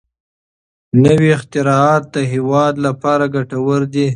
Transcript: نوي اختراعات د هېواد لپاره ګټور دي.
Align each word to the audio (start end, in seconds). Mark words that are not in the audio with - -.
نوي 1.03 1.29
اختراعات 1.37 2.03
د 2.15 2.17
هېواد 2.33 2.73
لپاره 2.85 3.25
ګټور 3.35 3.81
دي. 3.93 4.07